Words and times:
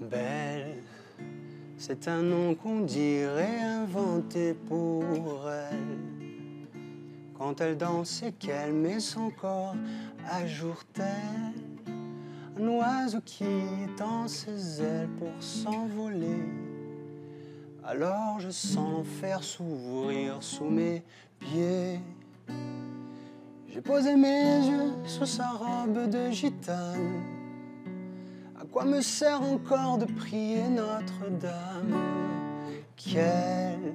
Belle, 0.00 0.82
c'est 1.78 2.08
un 2.08 2.22
nom 2.22 2.54
qu'on 2.54 2.80
dirait 2.80 3.60
inventé 3.60 4.54
pour 4.54 5.50
elle. 5.50 6.78
Quand 7.38 7.60
elle 7.60 7.76
danse 7.76 8.22
et 8.22 8.32
qu'elle 8.32 8.72
met 8.72 9.00
son 9.00 9.30
corps 9.30 9.76
à 10.30 10.46
jour 10.46 10.76
tel 10.92 11.04
un 12.58 12.68
oiseau 12.68 13.20
qui 13.24 13.44
tend 13.96 14.28
ses 14.28 14.82
ailes 14.82 15.08
pour 15.18 15.32
s'envoler. 15.40 16.42
Alors 17.84 18.40
je 18.40 18.50
sens 18.50 18.98
l'enfer 18.98 19.42
s'ouvrir 19.42 20.42
sous 20.42 20.64
mes 20.64 21.02
pieds. 21.38 22.00
J'ai 23.68 23.80
posé 23.80 24.16
mes 24.16 24.66
yeux 24.66 24.92
sous 25.04 25.26
sa 25.26 25.50
robe 25.50 26.08
de 26.08 26.30
gitane. 26.30 27.35
Quoi 28.76 28.84
me 28.84 29.00
sert 29.00 29.40
encore 29.40 29.96
de 29.96 30.04
prier 30.04 30.68
Notre-Dame? 30.68 31.96
Quel? 32.94 33.94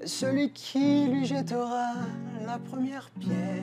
Est 0.00 0.06
celui 0.08 0.50
qui 0.50 1.06
lui 1.06 1.24
jettera 1.24 1.92
la 2.44 2.58
première 2.58 3.08
pierre 3.20 3.62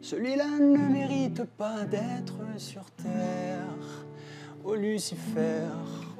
Celui-là 0.00 0.48
ne 0.58 0.88
mérite 0.88 1.44
pas 1.44 1.84
d'être 1.84 2.34
sur 2.56 2.90
terre. 3.00 3.78
Ô 4.64 4.74
Lucifer, 4.74 5.68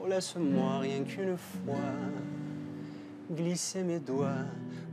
oh 0.01 0.07
laisse-moi 0.07 0.79
rien 0.79 1.03
qu'une 1.03 1.37
fois 1.37 1.75
glisser 3.33 3.83
mes 3.83 3.99
doigts 3.99 4.47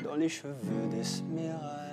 dans 0.03 0.15
les 0.15 0.29
cheveux 0.29 0.87
d'Esmeralda. 0.89 1.92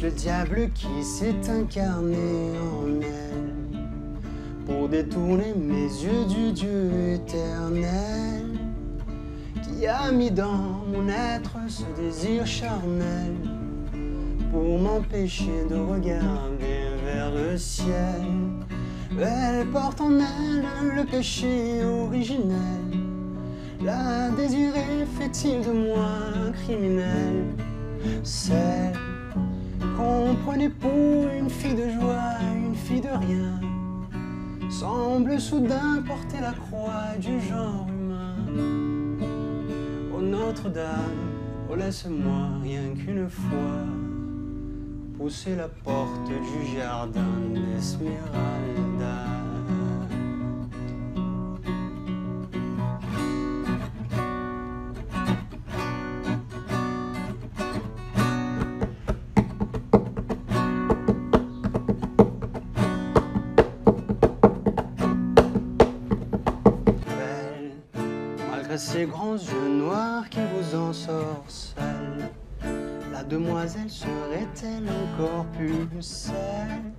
Le 0.00 0.10
diable 0.10 0.70
qui 0.74 1.04
s'est 1.04 1.50
incarné 1.50 2.16
en 2.16 3.00
elle 3.00 4.64
pour 4.64 4.88
détourner 4.88 5.54
mes 5.54 5.84
yeux 5.84 6.24
du 6.28 6.52
Dieu 6.52 6.90
éternel 7.14 8.46
qui 9.62 9.86
a 9.86 10.10
mis 10.10 10.30
dans 10.30 10.82
mon 10.90 11.08
être 11.08 11.56
ce 11.68 11.84
désir 12.00 12.46
charnel 12.46 13.34
pour 14.50 14.78
m'empêcher 14.78 15.66
de 15.68 15.76
regarder 15.76 16.88
vers 17.04 17.30
le 17.30 17.58
ciel? 17.58 18.22
Elle 19.20 19.66
porte 19.66 20.00
en 20.00 20.12
elle 20.18 20.96
le 20.96 21.04
péché 21.04 21.84
originel. 21.84 22.56
La 23.84 24.30
désirée 24.30 25.06
fait-il 25.18 25.60
de 25.60 25.72
moi 25.72 26.06
un 26.46 26.52
criminel? 26.52 27.44
Celle 28.22 29.11
qu'on 29.96 30.34
pour 30.80 31.28
une 31.28 31.50
fille 31.50 31.74
de 31.74 31.88
joie, 31.90 32.34
une 32.54 32.74
fille 32.74 33.00
de 33.00 33.08
rien, 33.08 33.60
semble 34.70 35.40
soudain 35.40 36.02
porter 36.06 36.40
la 36.40 36.52
croix 36.52 37.16
du 37.18 37.40
genre 37.40 37.86
humain. 37.88 38.36
Oh 40.14 40.20
Notre-Dame, 40.20 41.30
oh 41.70 41.74
laisse-moi 41.74 42.60
rien 42.62 42.94
qu'une 42.94 43.28
fois 43.28 43.86
pousser 45.18 45.56
la 45.56 45.68
porte 45.68 46.28
du 46.28 46.76
jardin 46.76 47.20
d'Esmeralda. 47.54 49.41
Ses 68.76 69.06
grands 69.06 69.36
yeux 69.36 69.68
noirs 69.68 70.28
qui 70.30 70.40
vous 70.54 70.76
ensorcellent, 70.76 72.30
la 73.12 73.22
demoiselle 73.22 73.90
serait-elle 73.90 74.88
encore 74.88 75.46
plus 75.56 75.86
celle 76.00 76.92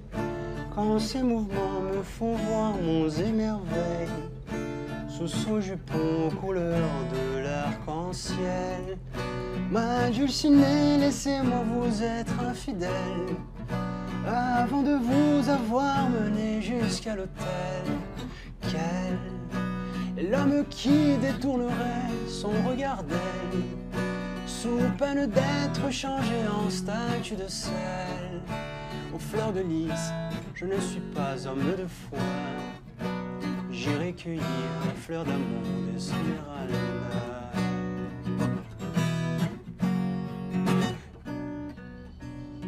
quand 0.75 0.99
ses 0.99 1.23
mouvements 1.23 1.81
me 1.81 2.01
font 2.01 2.35
voir 2.35 2.73
monts 2.73 3.09
et 3.09 3.31
merveilles 3.31 4.07
sous 5.07 5.27
son 5.27 5.61
jupon 5.61 6.27
aux 6.27 6.31
couleurs 6.31 6.89
de 7.13 7.39
l'arc-en-ciel. 7.39 8.97
Ma 9.71 10.09
dulcinée, 10.09 10.97
laissez-moi 10.97 11.63
vous 11.67 12.03
être 12.03 12.39
infidèle. 12.39 12.89
Avant 14.27 14.81
de 14.81 14.95
vous 14.95 15.49
avoir 15.49 16.09
mené 16.09 16.61
jusqu'à 16.61 17.15
l'hôtel. 17.15 17.83
Quel 18.61 18.79
est 18.79 19.62
l'homme 20.17 20.65
qui 20.69 21.17
détournerait 21.17 22.11
son 22.27 22.51
regard 22.69 23.03
d'elle 23.03 23.61
sous 24.45 24.79
peine 24.97 25.29
d'être 25.29 25.91
changé 25.91 26.35
en 26.47 26.69
statue 26.69 27.35
de 27.35 27.47
sel. 27.47 28.41
Aux 29.13 29.19
fleurs 29.19 29.51
de 29.51 29.61
lys, 29.61 30.11
je 30.55 30.65
ne 30.65 30.79
suis 30.79 31.01
pas 31.13 31.45
homme 31.47 31.75
de 31.77 31.85
foi. 31.87 32.19
J'irai 33.71 34.13
cueillir 34.13 34.41
les 34.85 35.01
fleurs 35.01 35.25
d'amour 35.25 35.61
d'Esmeralda. 35.91 36.73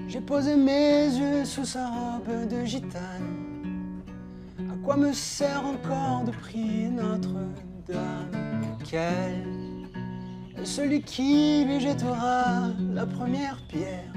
J'ai 0.07 0.21
posé 0.21 0.55
mes 0.55 1.07
yeux 1.07 1.45
sous 1.45 1.65
sa 1.65 1.87
robe 1.87 2.47
de 2.49 2.65
gitane. 2.65 3.54
Quoi 4.85 4.97
me 4.97 5.11
sert 5.13 5.65
encore 5.65 6.23
de 6.25 6.31
prier 6.31 6.89
Notre-Dame 6.89 8.77
Quel 8.87 9.65
celui 10.63 11.01
qui 11.01 11.79
jettera 11.79 12.69
la 12.93 13.05
première 13.05 13.57
pierre 13.67 14.13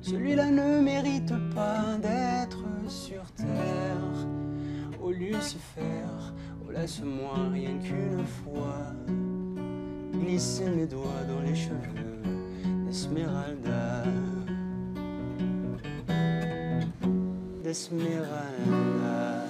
Celui-là 0.00 0.50
ne 0.50 0.80
mérite 0.80 1.34
pas 1.54 1.96
d'être 2.00 2.64
sur 2.88 3.22
terre. 3.32 4.26
Ô 5.02 5.10
Lucifer, 5.10 6.06
oh 6.66 6.70
laisse-moi 6.70 7.34
rien 7.52 7.78
qu'une 7.78 8.24
fois 8.26 8.92
glisser 10.12 10.68
mes 10.70 10.86
doigts 10.86 11.24
dans 11.28 11.40
les 11.42 11.56
cheveux 11.56 12.22
d'Esmeralda. 12.86 14.04
D'Esmeralda. 17.64 19.49